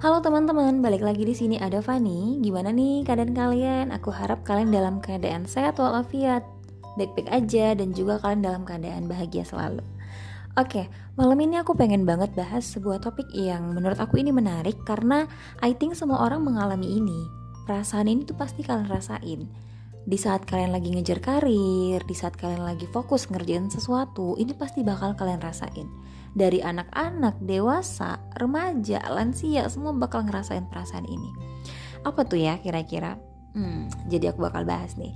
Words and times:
Halo 0.00 0.24
teman-teman, 0.24 0.80
balik 0.80 1.04
lagi 1.04 1.28
di 1.28 1.36
sini 1.36 1.60
ada 1.60 1.84
Fani. 1.84 2.40
Gimana 2.40 2.72
nih 2.72 3.04
keadaan 3.04 3.36
kalian? 3.36 3.92
Aku 3.92 4.08
harap 4.08 4.40
kalian 4.48 4.72
dalam 4.72 4.96
keadaan 4.96 5.44
sehat 5.44 5.76
walafiat, 5.76 6.40
baik-baik 6.96 7.28
aja 7.28 7.76
dan 7.76 7.92
juga 7.92 8.16
kalian 8.16 8.40
dalam 8.40 8.64
keadaan 8.64 9.04
bahagia 9.04 9.44
selalu. 9.44 9.84
Oke, 10.56 10.88
malam 11.20 11.36
ini 11.44 11.60
aku 11.60 11.76
pengen 11.76 12.08
banget 12.08 12.32
bahas 12.32 12.64
sebuah 12.64 13.04
topik 13.04 13.28
yang 13.36 13.76
menurut 13.76 14.00
aku 14.00 14.16
ini 14.16 14.32
menarik 14.32 14.80
karena 14.88 15.28
I 15.60 15.76
think 15.76 15.92
semua 15.92 16.24
orang 16.24 16.48
mengalami 16.48 16.96
ini. 16.96 17.20
Perasaan 17.68 18.08
ini 18.08 18.24
tuh 18.24 18.40
pasti 18.40 18.64
kalian 18.64 18.88
rasain. 18.88 19.52
Di 20.08 20.16
saat 20.16 20.48
kalian 20.48 20.72
lagi 20.72 20.88
ngejar 20.90 21.20
karir, 21.20 22.00
di 22.08 22.16
saat 22.16 22.32
kalian 22.36 22.64
lagi 22.64 22.88
fokus 22.88 23.28
ngerjain 23.28 23.68
sesuatu, 23.68 24.34
ini 24.40 24.56
pasti 24.56 24.80
bakal 24.80 25.12
kalian 25.12 25.44
rasain 25.44 25.88
dari 26.32 26.62
anak-anak, 26.62 27.42
dewasa, 27.42 28.22
remaja, 28.38 29.02
lansia, 29.10 29.66
semua 29.66 29.90
bakal 29.92 30.22
ngerasain 30.24 30.66
perasaan 30.70 31.06
ini. 31.06 31.30
Apa 32.06 32.22
tuh 32.24 32.38
ya 32.38 32.56
kira-kira? 32.62 33.18
Hmm, 33.52 33.90
jadi 34.06 34.30
aku 34.30 34.46
bakal 34.46 34.62
bahas 34.62 34.94
nih. 34.94 35.10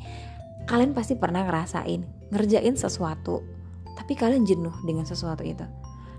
Kalian 0.67 0.93
pasti 0.97 1.15
pernah 1.15 1.47
ngerasain 1.47 2.03
ngerjain 2.35 2.75
sesuatu, 2.75 3.47
tapi 3.95 4.19
kalian 4.19 4.43
jenuh 4.43 4.75
dengan 4.83 5.07
sesuatu 5.07 5.47
itu. 5.47 5.65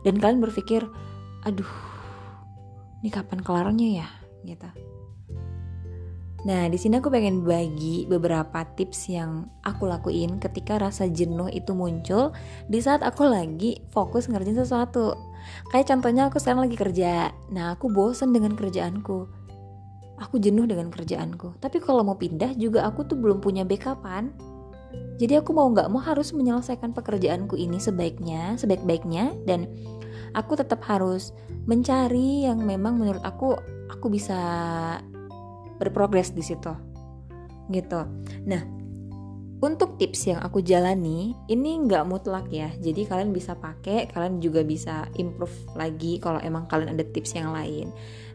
Dan 0.07 0.21
kalian 0.21 0.39
berpikir, 0.39 0.85
aduh, 1.43 1.69
ini 3.03 3.09
kapan 3.11 3.41
kelarnya 3.43 4.05
ya? 4.05 4.07
Gitu. 4.45 4.94
Nah, 6.45 6.69
di 6.69 6.77
sini 6.77 7.01
aku 7.01 7.09
pengen 7.09 7.41
bagi 7.41 8.05
beberapa 8.05 8.61
tips 8.77 9.09
yang 9.09 9.49
aku 9.65 9.89
lakuin 9.89 10.37
ketika 10.37 10.77
rasa 10.77 11.09
jenuh 11.09 11.49
itu 11.49 11.73
muncul 11.73 12.37
di 12.69 12.77
saat 12.77 13.01
aku 13.01 13.25
lagi 13.25 13.81
fokus 13.89 14.29
ngerjain 14.29 14.61
sesuatu. 14.61 15.17
Kayak 15.73 15.89
contohnya 15.89 16.29
aku 16.29 16.37
sekarang 16.37 16.69
lagi 16.69 16.77
kerja. 16.77 17.33
Nah, 17.49 17.73
aku 17.73 17.89
bosen 17.89 18.29
dengan 18.29 18.53
kerjaanku. 18.53 19.25
Aku 20.21 20.37
jenuh 20.37 20.69
dengan 20.69 20.93
kerjaanku. 20.93 21.57
Tapi 21.57 21.81
kalau 21.81 22.05
mau 22.05 22.13
pindah 22.13 22.53
juga 22.61 22.85
aku 22.85 23.09
tuh 23.09 23.17
belum 23.17 23.41
punya 23.41 23.65
backupan. 23.65 24.29
Jadi 25.17 25.41
aku 25.41 25.49
mau 25.49 25.65
nggak 25.73 25.89
mau 25.89 25.99
harus 25.99 26.29
menyelesaikan 26.29 26.93
pekerjaanku 26.93 27.57
ini 27.57 27.81
sebaiknya, 27.81 28.53
sebaik-baiknya 28.55 29.33
dan 29.49 29.65
aku 30.37 30.59
tetap 30.59 30.83
harus 30.85 31.33
mencari 31.65 32.45
yang 32.45 32.61
memang 32.61 32.99
menurut 33.01 33.23
aku 33.23 33.55
aku 33.89 34.07
bisa 34.11 34.39
berprogres 35.77 36.31
di 36.31 36.43
situ. 36.45 36.71
Gitu. 37.71 38.01
Nah 38.45 38.75
untuk 39.63 39.95
tips 39.95 40.29
yang 40.29 40.39
aku 40.43 40.59
jalani 40.59 41.33
ini 41.47 41.71
nggak 41.87 42.05
mutlak 42.05 42.51
ya. 42.51 42.69
Jadi 42.77 43.07
kalian 43.07 43.31
bisa 43.31 43.55
pakai 43.55 44.05
kalian 44.11 44.43
juga 44.43 44.61
bisa 44.61 45.07
improve 45.15 45.55
lagi 45.73 46.19
kalau 46.19 46.37
emang 46.43 46.67
kalian 46.67 46.93
ada 46.93 47.01
tips 47.07 47.33
yang 47.33 47.55
lain. 47.55 47.89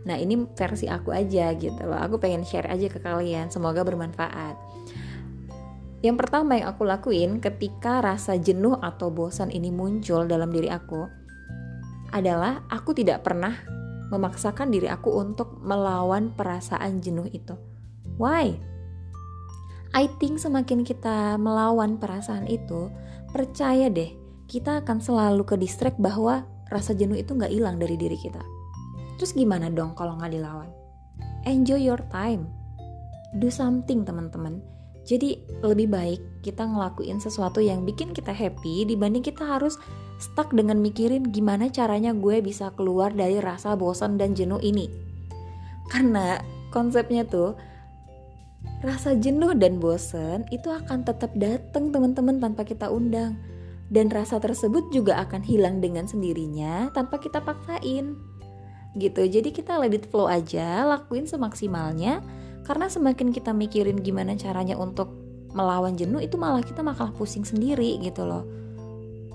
Nah 0.09 0.17
ini 0.17 0.49
versi 0.57 0.89
aku 0.89 1.13
aja 1.13 1.53
gitu 1.55 1.79
loh. 1.85 2.01
Aku 2.01 2.17
pengen 2.17 2.43
share 2.43 2.67
aja 2.67 2.89
ke 2.89 2.99
kalian. 2.99 3.53
Semoga 3.53 3.85
bermanfaat. 3.85 4.57
Yang 6.01 6.17
pertama 6.17 6.57
yang 6.57 6.73
aku 6.73 6.89
lakuin 6.89 7.45
ketika 7.45 8.01
rasa 8.01 8.41
jenuh 8.41 8.81
atau 8.81 9.13
bosan 9.13 9.53
ini 9.53 9.69
muncul 9.69 10.25
dalam 10.25 10.49
diri 10.49 10.73
aku 10.73 11.05
adalah 12.11 12.65
aku 12.73 12.97
tidak 12.97 13.21
pernah 13.21 13.53
memaksakan 14.11 14.75
diri 14.75 14.91
aku 14.91 15.15
untuk 15.17 15.59
melawan 15.63 16.35
perasaan 16.35 16.99
jenuh 17.01 17.31
itu. 17.31 17.55
Why? 18.19 18.59
I 19.91 20.07
think 20.23 20.39
semakin 20.39 20.87
kita 20.87 21.35
melawan 21.39 21.99
perasaan 21.99 22.47
itu, 22.47 22.91
percaya 23.35 23.91
deh, 23.91 24.15
kita 24.47 24.83
akan 24.83 25.03
selalu 25.03 25.43
ke 25.47 25.55
distract 25.59 25.99
bahwa 25.99 26.47
rasa 26.71 26.95
jenuh 26.95 27.19
itu 27.19 27.35
nggak 27.35 27.51
hilang 27.51 27.79
dari 27.79 27.99
diri 27.99 28.15
kita. 28.15 28.43
Terus 29.19 29.35
gimana 29.35 29.67
dong 29.71 29.99
kalau 29.99 30.19
nggak 30.19 30.31
dilawan? 30.35 30.71
Enjoy 31.47 31.79
your 31.79 32.01
time. 32.11 32.47
Do 33.39 33.51
something 33.51 34.07
teman-teman. 34.07 34.63
Jadi 35.11 35.43
lebih 35.67 35.91
baik 35.91 36.21
kita 36.47 36.63
ngelakuin 36.63 37.19
sesuatu 37.19 37.59
yang 37.59 37.83
bikin 37.83 38.15
kita 38.15 38.31
happy 38.31 38.87
dibanding 38.87 39.27
kita 39.27 39.43
harus 39.43 39.75
stuck 40.23 40.55
dengan 40.55 40.79
mikirin 40.79 41.35
gimana 41.35 41.67
caranya 41.67 42.15
gue 42.15 42.39
bisa 42.39 42.71
keluar 42.79 43.11
dari 43.11 43.43
rasa 43.43 43.75
bosan 43.75 44.15
dan 44.15 44.39
jenuh 44.39 44.63
ini. 44.63 44.87
Karena 45.91 46.39
konsepnya 46.71 47.27
tuh 47.27 47.59
rasa 48.87 49.19
jenuh 49.19 49.51
dan 49.59 49.83
bosan 49.83 50.47
itu 50.55 50.71
akan 50.71 51.03
tetap 51.03 51.35
datang 51.35 51.91
teman-teman 51.91 52.39
tanpa 52.39 52.63
kita 52.63 52.87
undang. 52.87 53.35
Dan 53.91 54.07
rasa 54.07 54.39
tersebut 54.39 54.95
juga 54.95 55.19
akan 55.27 55.43
hilang 55.43 55.83
dengan 55.83 56.07
sendirinya 56.07 56.95
tanpa 56.95 57.19
kita 57.19 57.43
paksain. 57.43 58.15
Gitu. 58.95 59.23
Jadi 59.27 59.51
kita 59.51 59.83
let 59.83 59.91
it 59.91 60.07
flow 60.07 60.31
aja, 60.31 60.87
lakuin 60.87 61.27
semaksimalnya 61.27 62.23
karena 62.71 62.87
semakin 62.87 63.35
kita 63.35 63.51
mikirin 63.51 63.99
gimana 63.99 64.39
caranya 64.39 64.79
untuk 64.79 65.11
melawan 65.59 65.99
jenuh 65.99 66.23
itu 66.23 66.39
malah 66.39 66.63
kita 66.63 66.87
malah 66.87 67.11
pusing 67.19 67.43
sendiri 67.43 67.99
gitu 67.99 68.23
loh. 68.23 68.47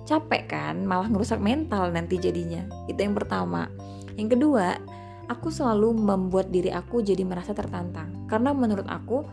Capek 0.07 0.47
kan 0.47 0.88
malah 0.88 1.12
ngerusak 1.12 1.44
mental 1.44 1.91
nanti 1.91 2.16
jadinya. 2.16 2.63
Itu 2.88 2.95
yang 2.95 3.12
pertama. 3.12 3.68
Yang 4.16 4.40
kedua 4.40 4.79
aku 5.28 5.51
selalu 5.51 5.91
membuat 6.00 6.47
diri 6.47 6.72
aku 6.72 7.03
jadi 7.03 7.28
merasa 7.28 7.51
tertantang. 7.51 8.24
Karena 8.31 8.56
menurut 8.56 8.88
aku 8.88 9.28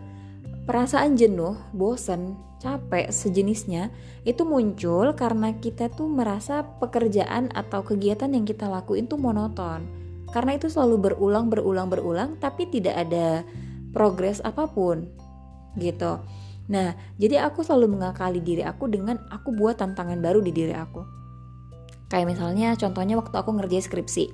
perasaan 0.67 1.15
jenuh 1.15 1.55
bosen 1.71 2.35
capek 2.59 3.07
sejenisnya 3.07 3.95
itu 4.27 4.43
muncul 4.43 5.15
karena 5.15 5.55
kita 5.63 5.87
tuh 5.95 6.11
merasa 6.11 6.67
pekerjaan 6.83 7.55
atau 7.55 7.87
kegiatan 7.87 8.35
yang 8.35 8.43
kita 8.43 8.67
lakuin 8.67 9.07
tuh 9.07 9.23
monoton. 9.23 9.87
Karena 10.35 10.59
itu 10.59 10.67
selalu 10.67 11.15
berulang 11.15 11.47
berulang 11.47 11.87
berulang 11.87 12.31
tapi 12.43 12.67
tidak 12.67 12.99
ada 13.07 13.47
progres 13.93 14.43
apa 14.43 14.67
pun 14.67 15.07
gitu 15.77 16.21
Nah, 16.71 16.95
jadi 17.19 17.43
aku 17.43 17.67
selalu 17.67 17.99
mengakali 17.99 18.39
diri 18.39 18.63
aku 18.63 18.87
dengan 18.87 19.19
aku 19.29 19.51
buat 19.51 19.83
tantangan 19.83 20.23
baru 20.23 20.39
di 20.45 20.55
diri 20.55 20.73
aku. 20.77 21.03
Kayak 22.07 22.37
misalnya 22.37 22.77
contohnya 22.79 23.19
waktu 23.19 23.35
aku 23.35 23.51
ngerjain 23.57 23.83
skripsi. 23.83 24.31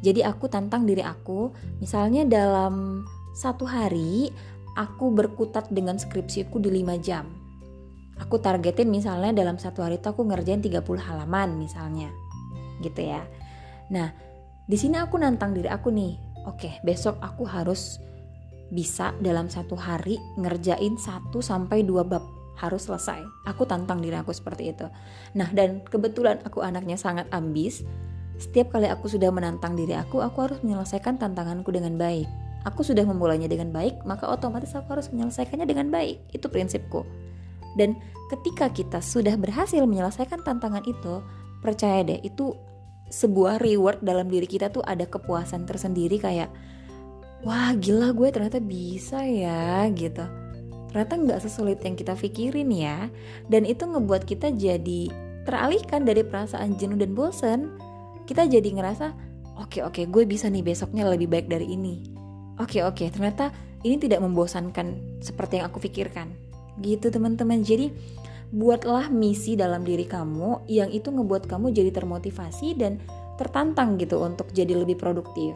Jadi 0.00 0.24
aku 0.24 0.48
tantang 0.48 0.88
diri 0.88 1.04
aku, 1.04 1.52
misalnya 1.82 2.24
dalam 2.24 3.04
satu 3.36 3.68
hari 3.68 4.32
aku 4.72 5.12
berkutat 5.12 5.68
dengan 5.68 6.00
skripsiku 6.00 6.56
di 6.56 6.72
5 6.80 6.96
jam. 7.04 7.28
Aku 8.16 8.40
targetin 8.40 8.88
misalnya 8.88 9.32
dalam 9.36 9.60
satu 9.60 9.84
hari 9.84 10.00
itu 10.00 10.08
aku 10.08 10.24
ngerjain 10.24 10.64
30 10.64 10.80
halaman 10.96 11.60
misalnya. 11.60 12.08
Gitu 12.80 13.04
ya. 13.04 13.20
Nah, 13.92 14.10
di 14.64 14.76
sini 14.80 14.96
aku 14.96 15.20
nantang 15.20 15.52
diri 15.52 15.68
aku 15.68 15.92
nih. 15.92 16.16
Oke, 16.48 16.80
besok 16.80 17.20
aku 17.20 17.44
harus 17.44 18.00
bisa 18.70 19.14
dalam 19.18 19.50
satu 19.50 19.74
hari 19.74 20.18
ngerjain 20.38 20.94
satu 20.94 21.42
sampai 21.42 21.82
dua 21.82 22.06
bab 22.06 22.22
harus 22.60 22.86
selesai. 22.86 23.24
Aku 23.48 23.64
tantang 23.64 24.04
diri 24.04 24.14
aku 24.14 24.30
seperti 24.30 24.70
itu. 24.70 24.86
Nah, 25.34 25.48
dan 25.50 25.80
kebetulan 25.88 26.38
aku 26.44 26.60
anaknya 26.60 27.00
sangat 27.00 27.26
ambis. 27.32 27.82
Setiap 28.40 28.72
kali 28.72 28.88
aku 28.88 29.08
sudah 29.08 29.28
menantang 29.32 29.76
diri 29.76 29.96
aku, 29.96 30.20
aku 30.20 30.48
harus 30.48 30.58
menyelesaikan 30.64 31.20
tantanganku 31.20 31.72
dengan 31.72 31.96
baik. 31.96 32.28
Aku 32.68 32.84
sudah 32.84 33.04
memulainya 33.04 33.48
dengan 33.48 33.72
baik, 33.72 34.04
maka 34.04 34.28
otomatis 34.28 34.76
aku 34.76 34.92
harus 34.96 35.08
menyelesaikannya 35.08 35.64
dengan 35.64 35.88
baik. 35.88 36.20
Itu 36.32 36.52
prinsipku. 36.52 37.04
Dan 37.76 37.96
ketika 38.28 38.68
kita 38.68 39.00
sudah 39.00 39.36
berhasil 39.40 39.80
menyelesaikan 39.84 40.44
tantangan 40.44 40.84
itu, 40.84 41.24
percaya 41.64 42.04
deh, 42.04 42.20
itu 42.20 42.52
sebuah 43.10 43.58
reward 43.60 44.04
dalam 44.04 44.28
diri 44.28 44.46
kita 44.46 44.70
tuh 44.70 44.84
ada 44.86 45.02
kepuasan 45.04 45.66
tersendiri 45.66 46.20
kayak 46.20 46.48
wah 47.44 47.72
gila 47.76 48.12
gue 48.12 48.28
ternyata 48.28 48.60
bisa 48.60 49.24
ya 49.24 49.88
gitu. 49.92 50.24
Ternyata 50.90 51.14
nggak 51.16 51.40
sesulit 51.46 51.78
yang 51.86 51.94
kita 51.94 52.18
pikirin 52.18 52.70
ya. 52.74 53.08
Dan 53.46 53.62
itu 53.64 53.86
ngebuat 53.86 54.26
kita 54.26 54.52
jadi 54.52 55.08
teralihkan 55.46 56.04
dari 56.04 56.26
perasaan 56.26 56.76
jenuh 56.76 56.98
dan 56.98 57.14
bosen. 57.14 57.60
Kita 58.26 58.46
jadi 58.46 58.66
ngerasa 58.66 59.06
oke 59.58 59.80
okay, 59.80 59.80
oke 59.86 60.02
okay, 60.02 60.04
gue 60.10 60.22
bisa 60.26 60.50
nih 60.50 60.66
besoknya 60.66 61.06
lebih 61.06 61.30
baik 61.30 61.46
dari 61.46 61.70
ini. 61.70 62.10
Oke 62.60 62.78
okay, 62.78 62.82
oke 62.84 63.06
okay, 63.06 63.08
ternyata 63.08 63.54
ini 63.86 63.96
tidak 63.96 64.20
membosankan 64.20 65.20
seperti 65.24 65.62
yang 65.62 65.70
aku 65.70 65.80
pikirkan. 65.80 66.28
Gitu 66.82 67.08
teman-teman. 67.08 67.62
Jadi 67.62 67.94
buatlah 68.50 69.14
misi 69.14 69.54
dalam 69.54 69.86
diri 69.86 70.04
kamu 70.10 70.66
yang 70.66 70.90
itu 70.90 71.06
ngebuat 71.14 71.46
kamu 71.46 71.70
jadi 71.70 71.94
termotivasi 71.94 72.74
dan 72.74 72.98
tertantang 73.38 73.96
gitu 73.96 74.20
untuk 74.20 74.50
jadi 74.52 74.74
lebih 74.74 74.98
produktif 74.98 75.54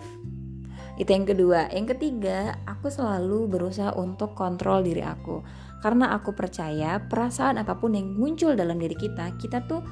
itu 0.95 1.11
yang 1.11 1.27
kedua. 1.27 1.67
Yang 1.75 1.97
ketiga, 1.99 2.63
aku 2.67 2.87
selalu 2.87 3.51
berusaha 3.51 3.91
untuk 3.99 4.39
kontrol 4.39 4.87
diri 4.87 5.03
aku. 5.03 5.43
Karena 5.83 6.15
aku 6.15 6.33
percaya 6.33 7.03
perasaan 7.03 7.61
apa 7.61 7.77
pun 7.77 7.93
yang 7.93 8.15
muncul 8.15 8.55
dalam 8.55 8.79
diri 8.79 8.97
kita, 8.97 9.35
kita 9.37 9.67
tuh 9.67 9.83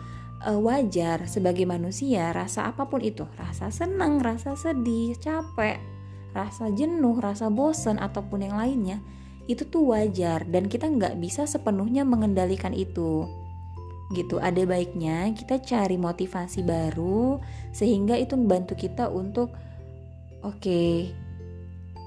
uh, 0.47 0.59
wajar 0.63 1.27
sebagai 1.29 1.67
manusia 1.67 2.31
rasa 2.31 2.71
apa 2.71 2.87
pun 2.87 3.03
itu. 3.03 3.27
Rasa 3.35 3.69
senang, 3.75 4.23
rasa 4.23 4.55
sedih, 4.55 5.19
capek, 5.19 5.83
rasa 6.33 6.71
jenuh, 6.73 7.19
rasa 7.19 7.51
bosan 7.51 7.99
ataupun 7.99 8.47
yang 8.49 8.57
lainnya. 8.57 9.03
Itu 9.51 9.67
tuh 9.67 9.91
wajar 9.91 10.47
dan 10.47 10.71
kita 10.71 10.87
nggak 10.87 11.19
bisa 11.19 11.51
sepenuhnya 11.51 12.07
mengendalikan 12.07 12.71
itu 12.71 13.27
gitu 14.13 14.37
ada 14.37 14.61
baiknya 14.69 15.33
kita 15.33 15.65
cari 15.65 15.97
motivasi 15.97 16.61
baru 16.63 17.41
sehingga 17.73 18.15
itu 18.21 18.37
membantu 18.37 18.77
kita 18.77 19.09
untuk 19.09 19.57
oke 20.43 20.59
okay, 20.59 21.11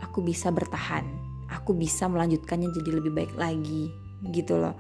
aku 0.04 0.24
bisa 0.24 0.48
bertahan. 0.48 1.04
Aku 1.52 1.76
bisa 1.76 2.08
melanjutkannya 2.08 2.72
jadi 2.72 2.90
lebih 3.04 3.12
baik 3.12 3.34
lagi 3.36 3.92
gitu 4.32 4.56
loh. 4.56 4.74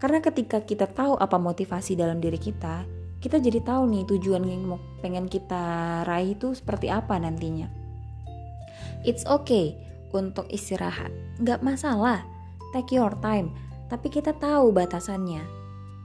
Karena 0.00 0.22
ketika 0.22 0.62
kita 0.62 0.86
tahu 0.88 1.18
apa 1.18 1.36
motivasi 1.36 1.98
dalam 1.98 2.22
diri 2.22 2.38
kita 2.38 2.86
kita 3.18 3.42
jadi 3.42 3.58
tahu 3.66 3.90
nih 3.90 4.06
tujuan 4.06 4.46
yang 4.46 4.62
mau 4.62 4.78
pengen 5.02 5.26
kita 5.26 5.60
raih 6.06 6.38
itu 6.38 6.54
seperti 6.54 6.86
apa 6.86 7.18
nantinya. 7.18 7.66
It's 9.02 9.26
okay 9.26 9.74
untuk 10.14 10.46
istirahat. 10.54 11.10
Nggak 11.42 11.60
masalah. 11.66 12.22
Take 12.70 12.94
your 12.94 13.14
time. 13.18 13.50
Tapi 13.90 14.06
kita 14.08 14.38
tahu 14.38 14.70
batasannya. 14.70 15.42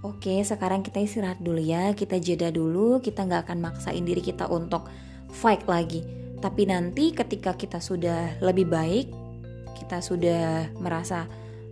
Oke 0.02 0.42
sekarang 0.42 0.82
kita 0.82 1.06
istirahat 1.06 1.38
dulu 1.38 1.62
ya. 1.62 1.94
Kita 1.94 2.18
jeda 2.18 2.50
dulu. 2.50 2.98
Kita 2.98 3.30
nggak 3.30 3.46
akan 3.46 3.60
maksain 3.62 4.02
diri 4.02 4.20
kita 4.20 4.50
untuk 4.50 4.90
fight 5.30 5.70
lagi 5.70 6.23
tapi 6.44 6.68
nanti 6.68 7.16
ketika 7.16 7.56
kita 7.56 7.80
sudah 7.80 8.36
lebih 8.44 8.68
baik 8.68 9.08
kita 9.80 10.04
sudah 10.04 10.68
merasa 10.84 11.24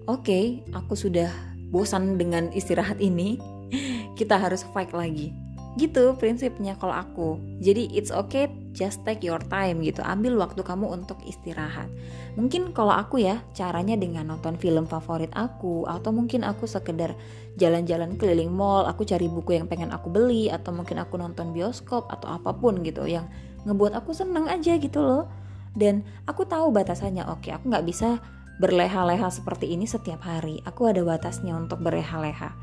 oke 0.07 0.23
okay, 0.23 0.63
aku 0.71 0.95
sudah 0.95 1.27
bosan 1.71 2.15
dengan 2.15 2.47
istirahat 2.55 2.99
ini 3.03 3.39
kita 4.19 4.37
harus 4.37 4.67
fight 4.75 4.91
lagi. 4.91 5.31
Gitu 5.79 6.19
prinsipnya 6.19 6.75
kalau 6.75 6.91
aku. 6.91 7.39
Jadi 7.63 7.87
it's 7.95 8.11
okay 8.11 8.51
just 8.75 8.99
take 9.07 9.23
your 9.23 9.39
time 9.47 9.79
gitu. 9.79 10.03
Ambil 10.03 10.35
waktu 10.35 10.59
kamu 10.59 10.91
untuk 10.91 11.15
istirahat. 11.23 11.87
Mungkin 12.35 12.75
kalau 12.75 12.91
aku 12.91 13.23
ya 13.23 13.39
caranya 13.55 13.95
dengan 13.95 14.35
nonton 14.35 14.59
film 14.59 14.83
favorit 14.83 15.31
aku 15.31 15.87
atau 15.87 16.11
mungkin 16.11 16.43
aku 16.43 16.67
sekedar 16.67 17.15
jalan-jalan 17.55 18.19
keliling 18.19 18.51
mall 18.51 18.83
aku 18.87 19.03
cari 19.07 19.27
buku 19.31 19.59
yang 19.59 19.67
pengen 19.67 19.91
aku 19.91 20.11
beli 20.11 20.47
atau 20.51 20.71
mungkin 20.75 20.99
aku 20.99 21.19
nonton 21.19 21.51
bioskop 21.51 22.07
atau 22.07 22.35
apa 22.35 22.55
pun 22.55 22.79
gitu 22.83 23.03
yang 23.07 23.27
ngebuat 23.67 23.93
aku 23.97 24.11
seneng 24.15 24.47
aja 24.47 24.77
gitu 24.77 24.99
loh. 25.01 25.25
Dan 25.71 26.03
aku 26.27 26.43
tahu 26.43 26.69
batasannya 26.75 27.23
oke 27.31 27.47
aku 27.47 27.71
nggak 27.71 27.87
bisa 27.87 28.19
berleha-leha 28.61 29.27
seperti 29.31 29.73
ini 29.73 29.89
setiap 29.89 30.21
hari. 30.21 30.61
Aku 30.67 30.85
ada 30.85 31.01
batasnya 31.01 31.57
untuk 31.57 31.81
berleha-leha. 31.81 32.53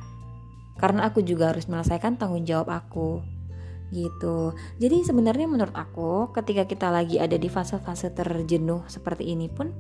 Karena 0.79 1.11
aku 1.11 1.27
juga 1.27 1.51
harus 1.51 1.67
menyelesaikan 1.67 2.21
tanggung 2.21 2.47
jawab 2.47 2.71
aku 2.71 3.19
gitu. 3.91 4.53
Jadi 4.79 5.03
sebenarnya 5.03 5.49
menurut 5.49 5.73
aku 5.73 6.31
ketika 6.37 6.69
kita 6.69 6.93
lagi 6.93 7.17
ada 7.17 7.35
di 7.41 7.49
fase-fase 7.49 8.13
terjenuh 8.13 8.85
seperti 8.87 9.33
ini 9.33 9.49
pun 9.49 9.73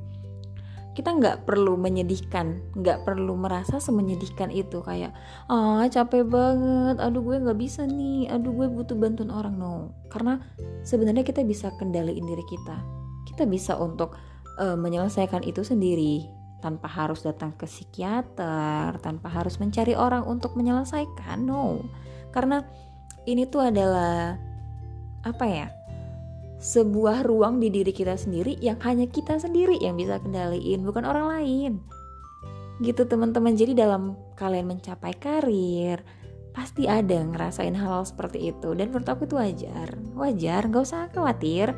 kita 0.98 1.14
nggak 1.14 1.46
perlu 1.46 1.78
menyedihkan, 1.78 2.58
nggak 2.74 3.06
perlu 3.06 3.38
merasa 3.38 3.78
semenyedihkan 3.78 4.50
itu 4.50 4.82
kayak 4.82 5.14
ah 5.46 5.86
capek 5.86 6.26
banget, 6.26 6.98
aduh 6.98 7.22
gue 7.22 7.38
nggak 7.38 7.54
bisa 7.54 7.86
nih, 7.86 8.26
aduh 8.26 8.50
gue 8.50 8.66
butuh 8.66 8.98
bantuan 8.98 9.30
orang 9.30 9.54
no, 9.54 9.94
karena 10.10 10.42
sebenarnya 10.82 11.22
kita 11.22 11.46
bisa 11.46 11.70
kendaliin 11.78 12.26
diri 12.26 12.42
kita, 12.50 12.82
kita 13.30 13.46
bisa 13.46 13.78
untuk 13.78 14.18
uh, 14.58 14.74
menyelesaikan 14.74 15.46
itu 15.46 15.62
sendiri 15.62 16.26
tanpa 16.58 16.90
harus 16.90 17.22
datang 17.22 17.54
ke 17.54 17.70
psikiater, 17.70 18.98
tanpa 18.98 19.30
harus 19.30 19.62
mencari 19.62 19.94
orang 19.94 20.26
untuk 20.26 20.58
menyelesaikan. 20.58 21.46
No. 21.46 21.86
Karena 22.34 22.66
ini 23.30 23.46
tuh 23.46 23.70
adalah 23.70 24.34
apa 25.22 25.44
ya? 25.46 25.77
Sebuah 26.58 27.22
ruang 27.22 27.62
di 27.62 27.70
diri 27.70 27.94
kita 27.94 28.18
sendiri 28.18 28.58
yang 28.58 28.78
hanya 28.82 29.06
kita 29.06 29.38
sendiri 29.38 29.78
yang 29.78 29.94
bisa 29.94 30.18
kendaliin, 30.18 30.82
bukan 30.82 31.06
orang 31.06 31.26
lain. 31.38 31.72
Gitu 32.82 33.06
teman-teman. 33.06 33.54
Jadi 33.54 33.78
dalam 33.78 34.18
kalian 34.34 34.66
mencapai 34.66 35.14
karir, 35.18 36.02
pasti 36.50 36.90
ada 36.90 37.22
ngerasain 37.22 37.74
hal, 37.78 38.02
hal 38.02 38.04
seperti 38.06 38.50
itu 38.50 38.74
dan 38.74 38.90
menurut 38.90 39.06
aku 39.06 39.30
itu 39.30 39.38
wajar. 39.38 39.88
Wajar, 40.18 40.62
nggak 40.66 40.82
usah 40.82 41.06
khawatir 41.14 41.74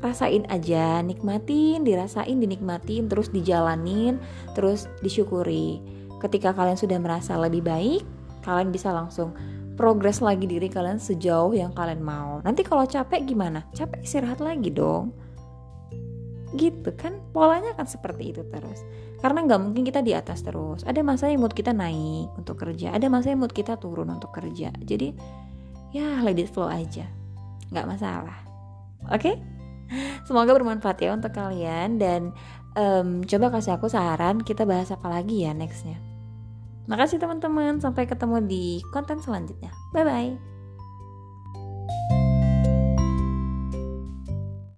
rasain 0.00 0.48
aja, 0.48 1.04
nikmatin, 1.04 1.84
dirasain, 1.84 2.40
dinikmatin, 2.40 3.06
terus 3.06 3.28
dijalanin, 3.28 4.16
terus 4.56 4.88
disyukuri. 5.04 5.78
Ketika 6.20 6.56
kalian 6.56 6.76
sudah 6.80 6.96
merasa 6.96 7.36
lebih 7.36 7.64
baik, 7.64 8.02
kalian 8.40 8.72
bisa 8.72 8.92
langsung 8.92 9.36
progres 9.80 10.20
lagi 10.20 10.44
diri 10.44 10.68
kalian 10.68 11.00
sejauh 11.00 11.56
yang 11.56 11.72
kalian 11.72 12.04
mau. 12.04 12.44
Nanti 12.44 12.60
kalau 12.60 12.84
capek 12.84 13.24
gimana? 13.24 13.64
Capek 13.72 14.04
istirahat 14.04 14.44
lagi 14.44 14.68
dong. 14.68 15.16
Gitu 16.52 16.92
kan, 17.00 17.16
polanya 17.32 17.72
kan 17.72 17.88
seperti 17.88 18.36
itu 18.36 18.44
terus. 18.52 18.84
Karena 19.24 19.40
nggak 19.48 19.60
mungkin 19.64 19.80
kita 19.88 20.04
di 20.04 20.12
atas 20.12 20.44
terus. 20.44 20.84
Ada 20.84 21.00
masa 21.00 21.32
yang 21.32 21.40
mood 21.40 21.56
kita 21.56 21.72
naik 21.72 22.28
untuk 22.36 22.60
kerja, 22.60 22.92
ada 22.92 23.08
masa 23.08 23.32
yang 23.32 23.40
mood 23.40 23.56
kita 23.56 23.80
turun 23.80 24.12
untuk 24.12 24.28
kerja. 24.36 24.68
Jadi 24.84 25.16
ya 25.96 26.20
let 26.20 26.36
it 26.36 26.52
flow 26.52 26.68
aja, 26.68 27.08
nggak 27.72 27.88
masalah. 27.88 28.36
Oke? 29.08 29.32
Okay? 29.32 29.34
Semoga 30.28 30.52
bermanfaat 30.52 31.00
ya 31.00 31.16
untuk 31.16 31.32
kalian 31.32 31.96
dan 31.96 32.36
um, 32.76 33.24
coba 33.24 33.48
kasih 33.56 33.80
aku 33.80 33.88
saran 33.88 34.44
kita 34.44 34.68
bahas 34.68 34.92
apa 34.92 35.08
lagi 35.08 35.48
ya 35.48 35.56
nextnya. 35.56 36.09
Makasih 36.90 37.22
teman-teman, 37.22 37.78
sampai 37.78 38.10
ketemu 38.10 38.42
di 38.42 38.82
konten 38.90 39.22
selanjutnya. 39.22 39.70
Bye 39.94 40.02
bye. 40.02 40.49